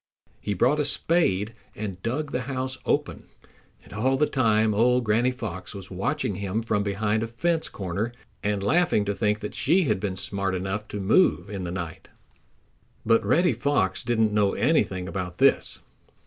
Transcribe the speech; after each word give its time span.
He 0.39 0.55
brought 0.55 0.79
a 0.79 0.83
spade 0.83 1.53
and 1.75 2.01
dug 2.01 2.31
the 2.31 2.41
house 2.49 2.79
open, 2.87 3.25
and 3.83 3.93
all 3.93 4.17
the 4.17 4.25
time 4.25 4.73
old 4.73 5.03
Granny 5.03 5.29
Fox 5.29 5.75
was 5.75 5.91
watching 5.91 6.33
him 6.37 6.63
from 6.63 6.81
behind 6.81 7.21
a 7.21 7.27
fence 7.27 7.69
corner 7.69 8.11
and 8.41 8.63
laughing 8.63 9.05
to 9.05 9.13
think 9.13 9.41
that 9.41 9.53
she 9.53 9.83
had 9.83 9.99
been 9.99 10.15
smart 10.15 10.55
enough 10.55 10.87
to 10.87 10.99
move 10.99 11.51
in 11.51 11.65
the 11.65 11.71
night. 11.71 12.09
But 13.05 13.23
Reddy 13.23 13.53
Fox 13.53 14.01
didn't 14.01 14.33
know 14.33 14.53
anything 14.53 15.07
about 15.07 15.37
this. 15.37 15.81